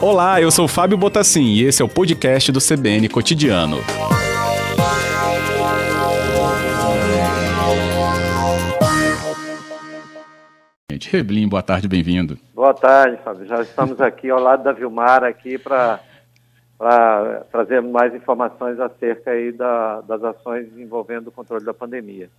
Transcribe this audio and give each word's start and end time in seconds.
Olá, 0.00 0.40
eu 0.40 0.50
sou 0.50 0.66
Fábio 0.66 0.96
Botassin 0.96 1.44
e 1.44 1.64
esse 1.64 1.82
é 1.82 1.84
o 1.84 1.88
podcast 1.88 2.50
do 2.50 2.58
CBN 2.58 3.08
Cotidiano. 3.08 3.78
Reblin, 11.10 11.48
boa 11.48 11.62
tarde, 11.62 11.88
bem-vindo. 11.88 12.38
Boa 12.54 12.72
tarde, 12.72 13.18
Fábio. 13.24 13.44
Já 13.44 13.60
estamos 13.62 14.00
aqui 14.00 14.30
ao 14.30 14.40
lado 14.40 14.62
da 14.62 14.72
Vilmar 14.72 15.24
aqui 15.24 15.58
para 15.58 16.00
trazer 17.50 17.82
mais 17.82 18.14
informações 18.14 18.78
acerca 18.78 19.32
aí 19.32 19.50
da, 19.50 20.00
das 20.02 20.22
ações 20.22 20.68
envolvendo 20.78 21.28
o 21.28 21.32
controle 21.32 21.64
da 21.64 21.74
pandemia. 21.74 22.30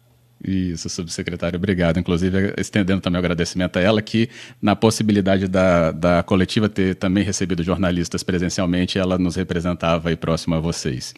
Isso, 0.43 0.89
subsecretário, 0.89 1.57
obrigado. 1.57 1.99
Inclusive, 1.99 2.53
estendendo 2.57 3.01
também 3.01 3.17
o 3.17 3.19
agradecimento 3.19 3.77
a 3.77 3.81
ela, 3.81 4.01
que 4.01 4.29
na 4.61 4.75
possibilidade 4.75 5.47
da, 5.47 5.91
da 5.91 6.23
coletiva 6.23 6.67
ter 6.67 6.95
também 6.95 7.23
recebido 7.23 7.63
jornalistas 7.63 8.23
presencialmente, 8.23 8.97
ela 8.97 9.17
nos 9.17 9.35
representava 9.35 10.09
aí 10.09 10.15
próximo 10.15 10.55
a 10.55 10.59
vocês. 10.59 11.13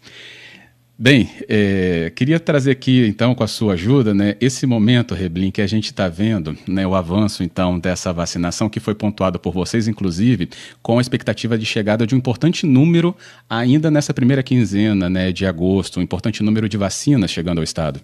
Bem, 0.95 1.27
é, 1.49 2.11
queria 2.15 2.39
trazer 2.39 2.69
aqui, 2.69 3.07
então, 3.07 3.33
com 3.33 3.43
a 3.43 3.47
sua 3.47 3.73
ajuda, 3.73 4.13
né, 4.13 4.35
esse 4.39 4.67
momento, 4.67 5.15
Reblin, 5.15 5.49
que 5.49 5.61
a 5.61 5.65
gente 5.65 5.85
está 5.85 6.07
vendo, 6.07 6.55
né, 6.67 6.85
o 6.85 6.93
avanço, 6.93 7.43
então, 7.43 7.79
dessa 7.79 8.13
vacinação, 8.13 8.69
que 8.69 8.79
foi 8.79 8.93
pontuado 8.93 9.39
por 9.39 9.53
vocês, 9.53 9.87
inclusive, 9.87 10.49
com 10.83 10.99
a 10.99 11.01
expectativa 11.01 11.57
de 11.57 11.65
chegada 11.65 12.05
de 12.05 12.13
um 12.13 12.17
importante 12.19 12.65
número 12.67 13.15
ainda 13.49 13.89
nessa 13.89 14.13
primeira 14.13 14.43
quinzena 14.43 15.09
né, 15.09 15.31
de 15.31 15.47
agosto, 15.47 15.99
um 15.99 16.03
importante 16.03 16.43
número 16.43 16.69
de 16.69 16.77
vacinas 16.77 17.31
chegando 17.31 17.57
ao 17.57 17.63
Estado. 17.63 17.99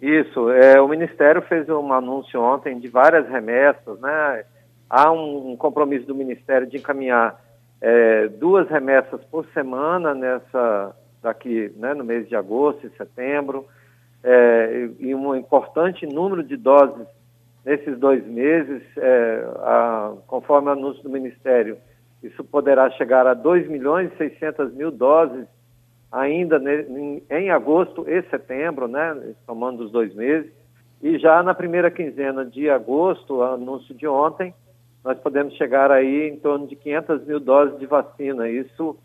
Isso, 0.00 0.50
é, 0.50 0.80
o 0.80 0.88
Ministério 0.88 1.42
fez 1.42 1.68
um 1.68 1.92
anúncio 1.92 2.40
ontem 2.40 2.78
de 2.78 2.88
várias 2.88 3.28
remessas, 3.28 4.00
né? 4.00 4.44
Há 4.88 5.12
um, 5.12 5.52
um 5.52 5.56
compromisso 5.56 6.06
do 6.06 6.14
Ministério 6.14 6.66
de 6.66 6.78
encaminhar 6.78 7.38
é, 7.80 8.28
duas 8.28 8.68
remessas 8.68 9.22
por 9.24 9.46
semana 9.52 10.14
nessa 10.14 10.96
daqui, 11.22 11.70
né, 11.76 11.92
no 11.92 12.02
mês 12.02 12.26
de 12.28 12.34
agosto 12.34 12.86
e 12.86 12.96
setembro, 12.96 13.66
é, 14.24 14.88
e 14.98 15.14
um 15.14 15.34
importante 15.36 16.06
número 16.06 16.42
de 16.42 16.56
doses 16.56 17.06
nesses 17.64 17.98
dois 17.98 18.26
meses, 18.26 18.82
é, 18.96 19.44
a, 19.58 20.14
conforme 20.26 20.68
o 20.68 20.72
anúncio 20.72 21.02
do 21.02 21.10
Ministério, 21.10 21.76
isso 22.22 22.42
poderá 22.42 22.90
chegar 22.92 23.26
a 23.26 23.34
2 23.34 23.68
milhões 23.68 24.10
e 24.14 24.16
600 24.16 24.72
mil 24.72 24.90
doses 24.90 25.46
ainda 26.10 26.60
em, 27.30 27.50
agosto 27.50 28.04
e 28.08 28.22
setembro, 28.24 28.88
né, 28.88 29.34
somando 29.46 29.84
os 29.84 29.92
dois 29.92 30.14
meses, 30.14 30.50
e 31.02 31.18
já 31.18 31.42
na 31.42 31.54
primeira 31.54 31.90
quinzena 31.90 32.44
de 32.44 32.68
agosto, 32.68 33.42
anúncio 33.42 33.94
de 33.94 34.06
ontem, 34.06 34.52
nós 35.02 35.18
podemos 35.18 35.54
chegar 35.54 35.90
aí 35.90 36.28
em 36.28 36.36
torno 36.36 36.66
de 36.66 36.76
500 36.76 37.26
mil 37.26 37.40
doses 37.40 37.78
de 37.78 37.86
vacina. 37.86 38.48
Isso 38.50 38.98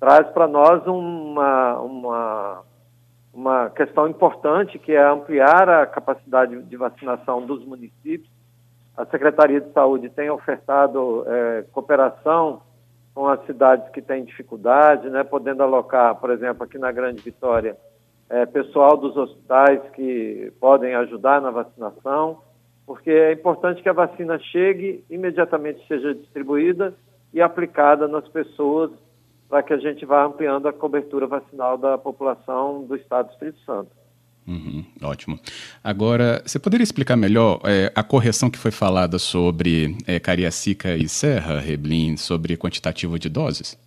traz 0.00 0.26
para 0.28 0.48
nós 0.48 0.86
uma, 0.86 1.78
uma, 1.80 2.62
uma 3.32 3.70
questão 3.70 4.08
importante, 4.08 4.78
que 4.78 4.92
é 4.92 5.06
ampliar 5.06 5.68
a 5.68 5.86
capacidade 5.86 6.62
de 6.62 6.76
vacinação 6.76 7.44
dos 7.44 7.62
municípios. 7.64 8.30
A 8.96 9.04
Secretaria 9.04 9.60
de 9.60 9.70
Saúde 9.72 10.08
tem 10.08 10.30
ofertado 10.30 11.24
é, 11.26 11.64
cooperação 11.72 12.62
com 13.14 13.28
as 13.28 13.44
cidades 13.46 13.88
que 13.90 14.02
têm 14.02 14.24
dificuldade, 14.24 15.08
né, 15.08 15.22
podendo 15.22 15.62
alocar, 15.62 16.16
por 16.16 16.30
exemplo, 16.30 16.64
aqui 16.64 16.78
na 16.78 16.90
Grande 16.90 17.22
Vitória, 17.22 17.76
é, 18.28 18.44
pessoal 18.44 18.96
dos 18.96 19.16
hospitais 19.16 19.80
que 19.94 20.52
podem 20.58 20.94
ajudar 20.94 21.40
na 21.40 21.50
vacinação, 21.50 22.40
porque 22.84 23.10
é 23.10 23.32
importante 23.32 23.82
que 23.82 23.88
a 23.88 23.92
vacina 23.92 24.38
chegue, 24.38 25.04
imediatamente 25.08 25.86
seja 25.86 26.14
distribuída 26.14 26.92
e 27.32 27.40
aplicada 27.40 28.08
nas 28.08 28.26
pessoas, 28.28 28.90
para 29.48 29.62
que 29.62 29.72
a 29.72 29.78
gente 29.78 30.04
vá 30.04 30.24
ampliando 30.24 30.66
a 30.66 30.72
cobertura 30.72 31.26
vacinal 31.26 31.78
da 31.78 31.96
população 31.96 32.82
do 32.82 32.96
Estado 32.96 33.28
do 33.28 33.32
Espírito 33.32 33.60
Santo. 33.60 33.90
Uhum, 34.46 34.84
ótimo. 35.02 35.38
Agora, 35.82 36.42
você 36.44 36.58
poderia 36.58 36.84
explicar 36.84 37.16
melhor 37.16 37.60
é, 37.64 37.90
a 37.94 38.02
correção 38.02 38.50
que 38.50 38.58
foi 38.58 38.70
falada 38.70 39.18
sobre 39.18 39.96
é, 40.06 40.20
Cariacica 40.20 40.94
e 40.94 41.08
Serra, 41.08 41.58
Reblin, 41.58 42.16
sobre 42.16 42.56
quantitativo 42.56 43.18
de 43.18 43.28
doses? 43.30 43.78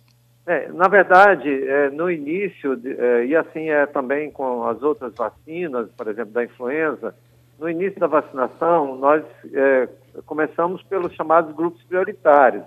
É, 0.46 0.66
na 0.72 0.88
verdade, 0.88 1.48
é, 1.48 1.90
no 1.90 2.10
início, 2.10 2.74
de, 2.74 2.90
é, 2.90 3.26
e 3.26 3.36
assim 3.36 3.68
é 3.68 3.86
também 3.86 4.30
com 4.30 4.64
as 4.64 4.82
outras 4.82 5.14
vacinas, 5.14 5.88
por 5.96 6.08
exemplo, 6.08 6.32
da 6.32 6.42
influenza, 6.42 7.14
no 7.58 7.68
início 7.68 8.00
da 8.00 8.06
vacinação, 8.06 8.96
nós 8.96 9.22
é, 9.52 9.88
começamos 10.24 10.82
pelos 10.84 11.12
chamados 11.14 11.54
grupos 11.54 11.82
prioritários. 11.84 12.64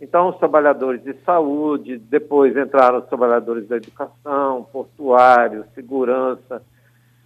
Então, 0.00 0.28
os 0.28 0.36
trabalhadores 0.36 1.02
de 1.02 1.12
saúde, 1.24 1.98
depois 1.98 2.56
entraram 2.56 3.00
os 3.00 3.06
trabalhadores 3.06 3.66
da 3.66 3.76
educação, 3.76 4.68
portuários, 4.72 5.66
segurança, 5.74 6.62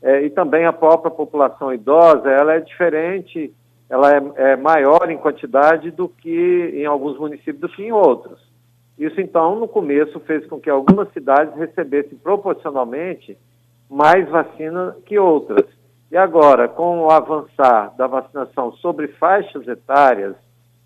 é, 0.03 0.25
e 0.25 0.31
também 0.31 0.67
a 0.67 0.73
própria 0.73 1.11
população 1.11 1.73
idosa, 1.73 2.29
ela 2.29 2.55
é 2.55 2.61
diferente, 2.61 3.55
ela 3.89 4.11
é, 4.11 4.23
é, 4.37 4.57
maior 4.57 5.09
em 5.11 5.17
quantidade 5.17 5.91
do 5.91 6.09
que 6.09 6.73
em 6.75 6.87
alguns 6.87 7.19
municípios 7.19 7.61
do 7.61 7.69
que 7.69 7.85
em 7.85 7.93
outros. 7.93 8.41
Isso, 8.99 9.21
então, 9.21 9.59
no 9.59 9.69
começo 9.69 10.19
fez 10.21 10.45
com 10.47 10.61
que 10.61 10.69
algumas 10.69 11.11
cidades 11.13 11.55
recebessem 11.57 12.19
proporcionalmente 12.19 13.39
mais 13.89 14.29
vacina 14.29 14.97
que 15.07 15.19
outras. 15.19 15.67
E 16.11 16.17
agora, 16.17 16.69
com 16.69 17.01
o 17.01 17.11
avançar 17.11 17.95
da 17.97 18.07
vacinação 18.07 18.73
sobre 18.73 19.09
faixas 19.09 19.67
etárias, 19.69 20.35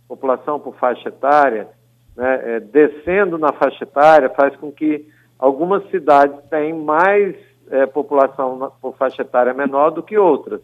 população 0.06 0.60
por 0.60 0.76
faixa 0.76 1.08
etária, 1.08 1.68
né, 2.16 2.56
é, 2.56 2.60
descendo 2.60 3.38
na 3.38 3.52
faixa 3.52 3.84
etária, 3.84 4.28
faz 4.30 4.54
com 4.56 4.70
que 4.70 5.08
algumas 5.38 5.88
cidades 5.90 6.38
tenham 6.48 6.78
mais 6.80 7.34
é, 7.70 7.86
população 7.86 8.72
por 8.80 8.96
faixa 8.96 9.22
etária 9.22 9.52
menor 9.54 9.90
do 9.90 10.02
que 10.02 10.16
outras. 10.16 10.60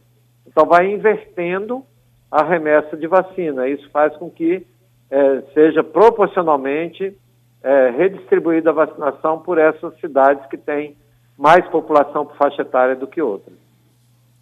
Então, 0.47 0.67
vai 0.67 0.91
invertendo 0.93 1.85
a 2.31 2.43
remessa 2.43 2.97
de 2.97 3.07
vacina. 3.07 3.69
Isso 3.69 3.89
faz 3.91 4.17
com 4.17 4.31
que 4.31 4.67
é, 5.11 5.43
seja 5.53 5.85
proporcionalmente 5.85 7.17
é, 7.63 7.91
redistribuída 7.91 8.71
a 8.71 8.73
vacinação 8.73 9.39
por 9.39 9.59
essas 9.59 9.95
cidades 10.01 10.45
que 10.47 10.57
têm 10.57 10.97
mais 11.37 11.67
população 11.69 12.27
por 12.27 12.37
faixa 12.37 12.63
etária 12.63 12.97
do 12.97 13.07
que 13.07 13.21
outras. 13.21 13.57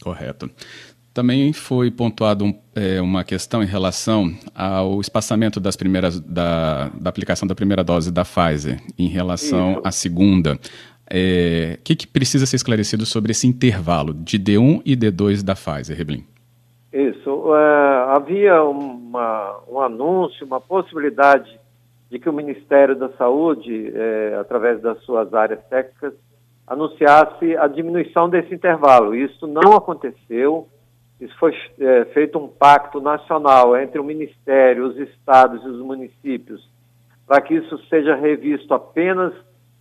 Correto. 0.02 0.48
Também 1.12 1.52
foi 1.52 1.90
pontuado 1.90 2.44
um, 2.44 2.56
é, 2.74 3.00
uma 3.00 3.24
questão 3.24 3.62
em 3.62 3.66
relação 3.66 4.32
ao 4.54 5.00
espaçamento 5.00 5.58
das 5.58 5.74
primeiras 5.74 6.20
da, 6.20 6.88
da 6.90 7.10
aplicação 7.10 7.48
da 7.48 7.54
primeira 7.54 7.82
dose 7.82 8.12
da 8.12 8.24
Pfizer 8.24 8.80
em 8.96 9.08
relação 9.08 9.72
Isso. 9.72 9.82
à 9.84 9.90
segunda 9.90 10.58
é, 11.12 11.78
que, 11.82 11.96
que, 11.96 12.06
precisa 12.06 12.46
ser 12.46 12.56
esclarecido 12.56 13.04
sobre 13.04 13.32
esse 13.32 13.46
intervalo 13.46 14.14
de 14.14 14.38
D1 14.38 14.80
e 14.84 14.96
D2 14.96 15.42
da 15.42 15.54
Pfizer, 15.54 15.96
Reblin? 15.96 16.24
Isso. 16.92 17.54
É, 17.54 18.14
havia 18.14 18.62
uma, 18.62 19.60
um 19.68 19.80
anúncio, 19.80 20.46
uma 20.46 20.60
possibilidade 20.60 21.58
de 22.10 22.18
que 22.18 22.28
o 22.28 22.32
Ministério 22.32 22.96
da 22.96 23.08
Saúde, 23.10 23.92
é, 23.94 24.36
através 24.40 24.80
das 24.80 25.00
suas 25.02 25.32
áreas 25.34 25.60
técnicas, 25.68 26.12
anunciasse 26.66 27.56
a 27.56 27.66
diminuição 27.66 28.28
desse 28.28 28.54
intervalo. 28.54 29.14
Isso 29.14 29.46
não 29.46 29.74
aconteceu. 29.74 30.68
Isso 31.20 31.36
foi 31.38 31.52
é, 31.80 32.04
feito 32.06 32.38
um 32.38 32.48
pacto 32.48 33.00
nacional 33.00 33.76
entre 33.76 34.00
o 34.00 34.04
Ministério, 34.04 34.86
os 34.86 34.96
estados 34.96 35.62
e 35.64 35.68
os 35.68 35.80
municípios, 35.80 36.68
para 37.26 37.40
que 37.40 37.54
isso 37.54 37.76
seja 37.88 38.14
revisto 38.14 38.72
apenas 38.72 39.32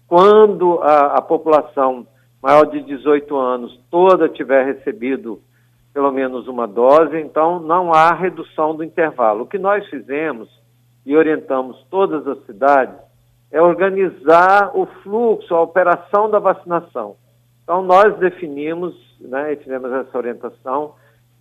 quando 0.10 0.80
a, 0.82 1.18
a 1.18 1.22
população 1.22 2.06
maior 2.42 2.66
de 2.66 2.82
18 2.82 3.38
anos 3.38 3.80
toda 3.92 4.28
tiver 4.28 4.66
recebido 4.66 5.40
pelo 5.94 6.12
menos 6.12 6.48
uma 6.48 6.68
dose, 6.68 7.18
então 7.18 7.60
não 7.60 7.94
há 7.94 8.14
redução 8.14 8.76
do 8.76 8.84
intervalo. 8.84 9.44
O 9.44 9.48
que 9.48 9.58
nós 9.58 9.86
fizemos 9.88 10.50
e 11.06 11.16
orientamos 11.16 11.86
todas 11.90 12.28
as 12.28 12.44
cidades 12.46 12.96
é 13.52 13.62
organizar 13.62 14.72
o 14.76 14.86
fluxo, 15.04 15.54
a 15.54 15.62
operação 15.62 16.30
da 16.30 16.40
vacinação. 16.40 17.16
Então 17.64 17.84
nós 17.84 18.18
definimos, 18.18 18.96
né, 19.20 19.54
e 19.54 19.58
fizemos 19.58 19.92
essa 19.92 20.18
orientação, 20.18 20.94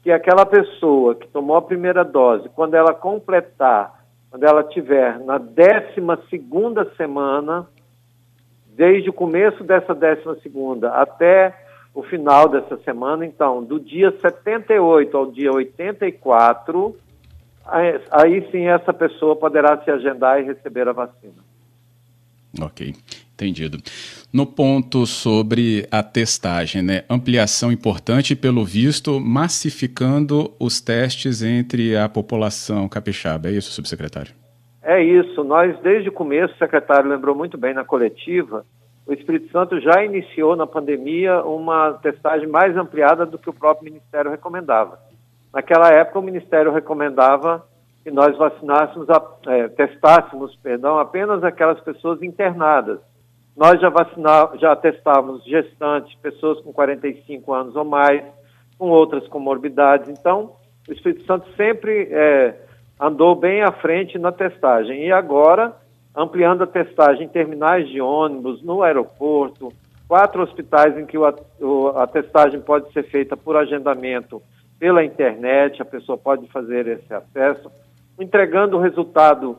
que 0.02 0.10
aquela 0.10 0.44
pessoa 0.44 1.14
que 1.14 1.26
tomou 1.28 1.56
a 1.56 1.62
primeira 1.62 2.04
dose, 2.04 2.48
quando 2.50 2.74
ela 2.74 2.94
completar, 2.94 4.02
quando 4.30 4.44
ela 4.44 4.62
tiver 4.62 5.18
na 5.20 5.38
12 5.38 6.28
segunda 6.28 6.90
semana, 6.96 7.66
desde 8.78 9.10
o 9.10 9.12
começo 9.12 9.64
dessa 9.64 9.92
12 9.92 10.40
segunda 10.40 10.90
até 10.90 11.52
o 11.92 12.00
final 12.00 12.48
dessa 12.48 12.76
semana, 12.84 13.26
então, 13.26 13.64
do 13.64 13.80
dia 13.80 14.12
78 14.20 15.16
ao 15.16 15.32
dia 15.32 15.52
84, 15.52 16.96
aí 17.66 18.48
sim 18.52 18.68
essa 18.68 18.92
pessoa 18.92 19.34
poderá 19.34 19.76
se 19.82 19.90
agendar 19.90 20.40
e 20.40 20.44
receber 20.44 20.86
a 20.86 20.92
vacina. 20.92 21.42
Ok. 22.60 22.94
Entendido. 23.34 23.78
No 24.32 24.46
ponto 24.46 25.06
sobre 25.06 25.86
a 25.90 26.02
testagem, 26.02 26.80
né? 26.80 27.04
Ampliação 27.10 27.72
importante, 27.72 28.36
pelo 28.36 28.64
visto, 28.64 29.18
massificando 29.18 30.52
os 30.58 30.80
testes 30.80 31.42
entre 31.42 31.96
a 31.96 32.08
população 32.08 32.88
capixaba. 32.88 33.48
É 33.48 33.52
isso, 33.52 33.72
subsecretário? 33.72 34.37
É 34.88 35.02
isso. 35.02 35.44
Nós, 35.44 35.78
desde 35.80 36.08
o 36.08 36.12
começo, 36.12 36.54
o 36.54 36.58
secretário 36.58 37.10
lembrou 37.10 37.34
muito 37.34 37.58
bem 37.58 37.74
na 37.74 37.84
coletiva, 37.84 38.64
o 39.06 39.12
Espírito 39.12 39.50
Santo 39.52 39.78
já 39.80 40.02
iniciou 40.02 40.56
na 40.56 40.66
pandemia 40.66 41.42
uma 41.42 41.92
testagem 42.02 42.48
mais 42.48 42.74
ampliada 42.74 43.26
do 43.26 43.38
que 43.38 43.50
o 43.50 43.52
próprio 43.52 43.84
Ministério 43.84 44.30
recomendava. 44.30 44.98
Naquela 45.52 45.88
época, 45.90 46.18
o 46.18 46.22
Ministério 46.22 46.72
recomendava 46.72 47.66
que 48.02 48.10
nós 48.10 48.34
vacinássemos, 48.38 49.06
é, 49.46 49.68
testássemos, 49.68 50.56
perdão, 50.56 50.98
apenas 50.98 51.44
aquelas 51.44 51.80
pessoas 51.80 52.22
internadas 52.22 52.98
nós 53.58 53.80
já 53.80 53.88
vacinávamos, 53.88 54.60
já 54.60 54.76
testávamos 54.76 55.44
gestantes, 55.44 56.14
pessoas 56.22 56.60
com 56.60 56.72
45 56.72 57.52
anos 57.52 57.74
ou 57.74 57.84
mais, 57.84 58.22
com 58.78 58.88
outras 58.88 59.26
comorbidades. 59.26 60.08
Então, 60.08 60.52
o 60.88 60.92
Espírito 60.92 61.26
Santo 61.26 61.44
sempre 61.56 62.08
é, 62.12 62.54
andou 63.00 63.36
bem 63.36 63.62
à 63.62 63.70
frente 63.70 64.18
na 64.18 64.32
testagem. 64.32 65.04
E 65.06 65.12
agora, 65.12 65.74
ampliando 66.14 66.62
a 66.62 66.66
testagem 66.66 67.26
em 67.26 67.28
terminais 67.28 67.88
de 67.88 68.00
ônibus, 68.00 68.62
no 68.62 68.82
aeroporto, 68.82 69.72
quatro 70.08 70.42
hospitais 70.42 70.96
em 70.98 71.06
que 71.06 71.16
a 71.94 72.06
testagem 72.06 72.60
pode 72.60 72.92
ser 72.92 73.04
feita 73.04 73.36
por 73.36 73.56
agendamento 73.56 74.42
pela 74.78 75.04
internet, 75.04 75.82
a 75.82 75.84
pessoa 75.84 76.16
pode 76.16 76.46
fazer 76.48 76.86
esse 76.86 77.12
acesso, 77.12 77.70
entregando 78.18 78.76
o 78.76 78.80
resultado 78.80 79.56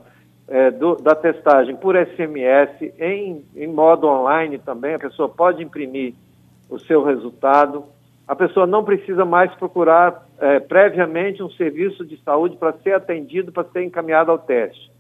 é, 0.47 0.71
do, 0.71 0.95
da 0.95 1.13
testagem 1.13 1.75
por 1.75 1.95
SMS, 1.95 2.94
em, 2.97 3.45
em 3.56 3.68
modo 3.68 4.07
online 4.07 4.57
também, 4.57 4.95
a 4.95 5.00
pessoa 5.00 5.30
pode 5.30 5.63
imprimir 5.63 6.13
o 6.69 6.80
seu 6.80 7.03
resultado. 7.03 7.86
A 8.29 8.35
pessoa 8.35 8.67
não 8.67 8.83
precisa 8.83 9.25
mais 9.25 9.51
procurar 9.55 10.23
é, 10.39 10.59
previamente 10.59 11.41
um 11.41 11.49
serviço 11.49 12.05
de 12.05 12.15
saúde 12.21 12.57
para 12.57 12.73
ser 12.73 12.93
atendido, 12.93 13.51
para 13.51 13.67
ser 13.69 13.83
encaminhado 13.83 14.29
ao 14.29 14.37
teste. 14.37 14.91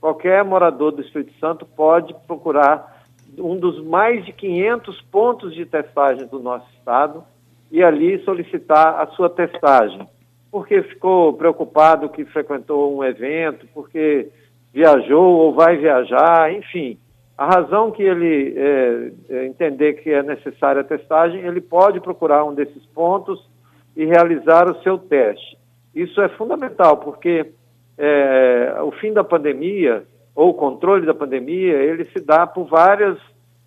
Qualquer 0.00 0.42
morador 0.42 0.92
do 0.92 1.02
Espírito 1.02 1.38
Santo 1.38 1.66
pode 1.66 2.14
procurar 2.26 3.04
um 3.36 3.58
dos 3.58 3.84
mais 3.84 4.24
de 4.24 4.32
500 4.32 5.02
pontos 5.12 5.54
de 5.54 5.66
testagem 5.66 6.26
do 6.28 6.38
nosso 6.38 6.66
estado 6.78 7.22
e 7.70 7.82
ali 7.82 8.24
solicitar 8.24 8.98
a 9.02 9.06
sua 9.08 9.28
testagem. 9.28 10.08
Porque 10.50 10.82
ficou 10.82 11.34
preocupado 11.34 12.08
que 12.08 12.24
frequentou 12.24 12.96
um 12.96 13.04
evento, 13.04 13.68
porque 13.74 14.30
viajou 14.72 15.36
ou 15.36 15.52
vai 15.52 15.76
viajar, 15.76 16.54
enfim. 16.54 16.96
A 17.38 17.46
razão 17.46 17.92
que 17.92 18.02
ele 18.02 18.52
é, 18.58 19.12
é, 19.30 19.46
entender 19.46 20.02
que 20.02 20.10
é 20.10 20.24
necessária 20.24 20.80
a 20.80 20.84
testagem, 20.84 21.40
ele 21.40 21.60
pode 21.60 22.00
procurar 22.00 22.44
um 22.44 22.52
desses 22.52 22.84
pontos 22.86 23.48
e 23.96 24.04
realizar 24.04 24.68
o 24.68 24.82
seu 24.82 24.98
teste. 24.98 25.56
Isso 25.94 26.20
é 26.20 26.28
fundamental, 26.30 26.96
porque 26.96 27.52
é, 27.96 28.76
o 28.82 28.90
fim 28.90 29.12
da 29.12 29.22
pandemia, 29.22 30.02
ou 30.34 30.50
o 30.50 30.54
controle 30.54 31.06
da 31.06 31.14
pandemia, 31.14 31.74
ele 31.74 32.06
se 32.06 32.18
dá 32.18 32.44
por 32.44 32.64
várias, 32.64 33.16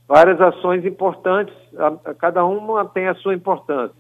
várias 0.06 0.42
ações 0.42 0.86
importantes, 0.86 1.56
a, 1.78 2.12
a 2.12 2.14
cada 2.14 2.44
uma 2.44 2.84
tem 2.84 3.08
a 3.08 3.16
sua 3.16 3.34
importância. 3.34 3.96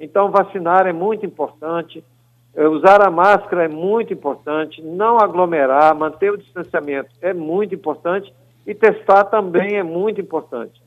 Então, 0.00 0.30
vacinar 0.30 0.86
é 0.86 0.94
muito 0.94 1.26
importante, 1.26 2.02
é, 2.54 2.66
usar 2.66 3.06
a 3.06 3.10
máscara 3.10 3.66
é 3.66 3.68
muito 3.68 4.14
importante, 4.14 4.80
não 4.80 5.18
aglomerar, 5.18 5.94
manter 5.94 6.32
o 6.32 6.38
distanciamento 6.38 7.10
é 7.20 7.34
muito 7.34 7.74
importante 7.74 8.32
e 8.66 8.74
testar 8.74 9.24
também 9.24 9.76
é 9.76 9.82
muito 9.82 10.20
importante. 10.20 10.80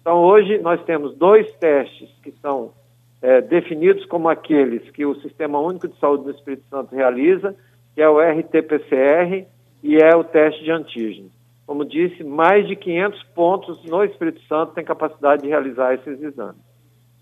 Então, 0.00 0.24
hoje 0.24 0.58
nós 0.58 0.82
temos 0.84 1.14
dois 1.16 1.50
testes 1.54 2.08
que 2.22 2.32
são 2.40 2.72
é, 3.20 3.40
definidos 3.40 4.04
como 4.06 4.28
aqueles 4.28 4.88
que 4.90 5.04
o 5.04 5.14
Sistema 5.16 5.60
Único 5.60 5.88
de 5.88 5.98
Saúde 5.98 6.24
do 6.24 6.30
Espírito 6.30 6.64
Santo 6.70 6.94
realiza, 6.94 7.54
que 7.94 8.00
é 8.00 8.08
o 8.08 8.18
RT-PCR 8.18 9.46
e 9.82 9.96
é 9.96 10.16
o 10.16 10.24
teste 10.24 10.62
de 10.64 10.70
antígeno. 10.70 11.30
Como 11.66 11.84
disse, 11.84 12.24
mais 12.24 12.66
de 12.66 12.74
500 12.74 13.22
pontos 13.34 13.84
no 13.84 14.02
Espírito 14.02 14.40
Santo 14.46 14.72
têm 14.72 14.84
capacidade 14.84 15.42
de 15.42 15.48
realizar 15.48 15.94
esses 15.94 16.22
exames. 16.22 16.67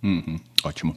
Uhum, 0.03 0.39
ótimo. 0.63 0.95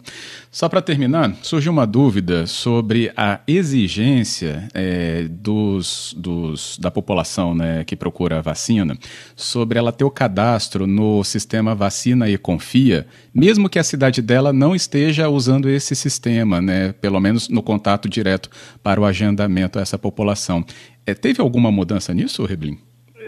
Só 0.51 0.67
para 0.67 0.81
terminar, 0.81 1.35
surgiu 1.41 1.71
uma 1.71 1.87
dúvida 1.87 2.45
sobre 2.45 3.11
a 3.15 3.39
exigência 3.47 4.67
é, 4.73 5.23
dos, 5.29 6.13
dos, 6.17 6.77
da 6.77 6.91
população 6.91 7.55
né, 7.55 7.83
que 7.85 7.95
procura 7.95 8.37
a 8.37 8.41
vacina, 8.41 8.97
sobre 9.35 9.79
ela 9.79 9.91
ter 9.91 10.03
o 10.03 10.11
cadastro 10.11 10.85
no 10.85 11.23
sistema 11.23 11.73
Vacina 11.73 12.29
e 12.29 12.37
Confia, 12.37 13.07
mesmo 13.33 13.69
que 13.69 13.79
a 13.79 13.83
cidade 13.83 14.21
dela 14.21 14.51
não 14.51 14.75
esteja 14.75 15.29
usando 15.29 15.69
esse 15.69 15.95
sistema, 15.95 16.61
né, 16.61 16.91
pelo 16.91 17.19
menos 17.19 17.47
no 17.47 17.63
contato 17.63 18.09
direto 18.09 18.49
para 18.83 18.99
o 18.99 19.05
agendamento 19.05 19.79
a 19.79 19.81
essa 19.81 19.97
população. 19.97 20.63
É, 21.05 21.13
teve 21.13 21.41
alguma 21.41 21.71
mudança 21.71 22.13
nisso, 22.13 22.45
Reblin? 22.45 22.77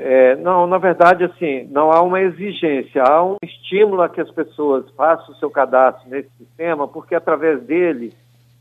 É, 0.04 0.36
não, 0.38 0.66
na 0.66 0.80
verdade, 0.80 1.24
assim, 1.24 1.68
não 1.70 1.92
há 1.92 2.02
uma 2.02 2.20
exigência, 2.20 3.04
há 3.04 3.24
um 3.24 3.36
estímulo 3.44 4.02
a 4.02 4.10
que 4.10 4.20
as 4.20 4.32
pessoas 4.32 4.90
façam 4.98 5.32
o 5.32 5.38
seu 5.38 5.48
cadastro 5.52 6.10
nesse 6.10 6.30
sistema, 6.40 6.88
porque 6.88 7.14
através 7.14 7.62
dele 7.62 8.12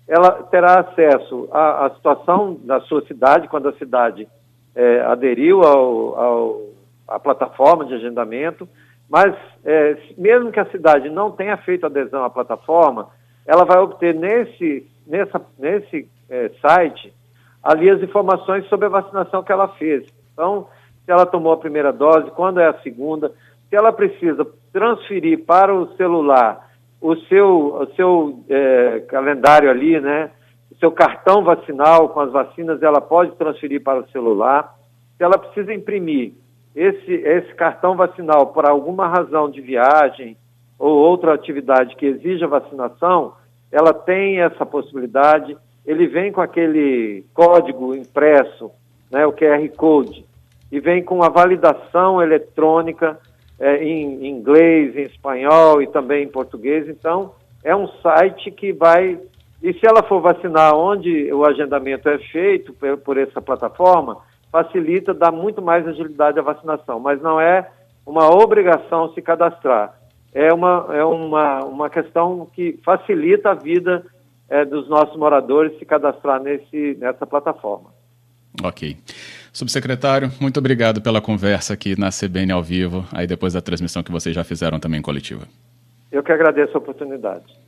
ela 0.07 0.31
terá 0.51 0.81
acesso 0.81 1.49
à, 1.51 1.87
à 1.87 1.91
situação 1.95 2.59
da 2.63 2.81
sua 2.81 3.01
cidade, 3.07 3.49
quando 3.49 3.71
a 3.71 3.73
cidade 3.73 4.29
é, 4.75 5.01
aderiu 5.01 5.63
ao, 5.63 6.19
ao, 6.19 6.61
à 7.09 7.19
plataforma 7.19 7.87
de 7.87 7.95
agendamento, 7.95 8.69
mas 9.09 9.35
é, 9.65 9.97
mesmo 10.19 10.53
que 10.53 10.61
a 10.61 10.71
cidade 10.71 11.09
não 11.09 11.31
tenha 11.31 11.57
feito 11.57 11.87
adesão 11.87 12.23
à 12.23 12.29
plataforma, 12.29 13.09
ela 13.47 13.65
vai 13.65 13.79
obter 13.79 14.15
nesse, 14.15 14.87
nessa, 15.07 15.41
nesse 15.59 16.07
é, 16.29 16.51
site 16.61 17.15
ali 17.63 17.89
as 17.89 18.03
informações 18.03 18.69
sobre 18.69 18.87
a 18.87 18.91
vacinação 18.91 19.43
que 19.43 19.53
ela 19.53 19.69
fez. 19.69 20.07
Então, 20.35 20.69
se 21.11 21.13
ela 21.13 21.27
tomou 21.27 21.53
a 21.53 21.57
primeira 21.57 21.93
dose, 21.93 22.31
quando 22.31 22.61
é 22.61 22.69
a 22.69 22.81
segunda, 22.83 23.33
se 23.69 23.75
ela 23.75 23.93
precisa 23.93 24.47
transferir 24.73 25.45
para 25.45 25.75
o 25.75 25.89
celular 25.97 26.71
o 27.01 27.17
seu, 27.17 27.75
o 27.75 27.87
seu 27.97 28.45
é, 28.49 29.01
calendário 29.09 29.69
ali, 29.69 29.99
né? 30.01 30.31
O 30.71 30.77
seu 30.77 30.93
cartão 30.93 31.43
vacinal 31.43 32.11
com 32.11 32.21
as 32.21 32.31
vacinas, 32.31 32.81
ela 32.81 33.01
pode 33.01 33.33
transferir 33.33 33.83
para 33.83 33.99
o 33.99 34.09
celular. 34.11 34.73
Se 35.17 35.25
ela 35.25 35.37
precisa 35.37 35.75
imprimir 35.75 36.33
esse, 36.77 37.13
esse 37.13 37.53
cartão 37.55 37.97
vacinal 37.97 38.47
por 38.47 38.65
alguma 38.65 39.09
razão 39.09 39.51
de 39.51 39.61
viagem 39.61 40.37
ou 40.79 40.97
outra 40.97 41.35
atividade 41.35 41.97
que 41.97 42.07
exija 42.07 42.47
vacinação, 42.47 43.33
ela 43.73 43.93
tem 43.93 44.41
essa 44.43 44.65
possibilidade. 44.65 45.57
Ele 45.85 46.07
vem 46.07 46.31
com 46.31 46.41
aquele 46.41 47.25
código 47.35 47.97
impresso, 47.97 48.71
né, 49.11 49.27
o 49.27 49.33
QR 49.33 49.69
Code, 49.77 50.30
e 50.71 50.79
vem 50.81 51.03
com 51.03 51.23
a 51.23 51.29
validação 51.29 52.23
eletrônica 52.23 53.19
é, 53.59 53.85
em, 53.85 54.27
inglês, 54.27 54.97
em 54.97 55.03
espanhol 55.03 55.83
e 55.83 55.87
também 55.87 56.25
em 56.25 56.29
português. 56.29 56.89
Então, 56.89 57.35
é 57.63 57.75
um 57.75 57.89
site 58.03 58.51
que 58.51 58.73
vai. 58.73 59.19
E 59.63 59.73
se 59.75 59.87
ela 59.87 60.03
for 60.03 60.21
vacinar 60.21 60.75
onde 60.75 61.31
o 61.33 61.45
agendamento 61.45 62.09
é 62.09 62.19
feito 62.19 62.75
por, 63.05 63.19
essa 63.19 63.43
plataforma, 63.43 64.19
facilita, 64.51 65.13
dá 65.13 65.31
muito 65.31 65.61
mais 65.61 65.87
agilidade 65.87 66.39
à 66.39 66.43
vacinação. 66.43 66.99
Mas 66.99 67.21
não 67.21 67.39
é 67.39 67.69
uma 68.07 68.31
obrigação 68.31 69.13
se 69.13 69.21
cadastrar. 69.21 69.95
É 70.33 70.53
uma, 70.55 70.87
é 70.91 71.05
uma, 71.05 71.65
uma 71.65 71.91
questão 71.91 72.49
que 72.55 72.79
facilita 72.85 73.51
a 73.51 73.55
vida 73.55 74.07
é, 74.49 74.65
dos 74.65 74.89
nossos 74.89 75.17
moradores 75.17 75.79
se 75.79 75.85
cadastrar 75.85 76.41
nesse, 76.41 76.97
nessa 76.99 77.27
plataforma. 77.27 77.91
Ok. 78.65 78.97
Subsecretário, 79.53 80.31
muito 80.41 80.59
obrigado 80.59 81.03
pela 81.03 81.21
conversa 81.21 81.75
aqui 81.75 81.99
na 81.99 82.11
CBN 82.11 82.53
ao 82.53 82.63
vivo, 82.63 83.05
aí 83.13 83.27
depois 83.27 83.53
da 83.53 83.61
transmissão 83.61 84.03
que 84.03 84.13
vocês 84.13 84.35
já 84.35 84.45
fizeram 84.45 84.79
também 84.79 85.03
coletiva. 85.03 85.47
Eu 86.11 86.23
que 86.23 86.33
agradeço 86.33 86.77
a 86.77 86.79
oportunidade. 86.79 87.60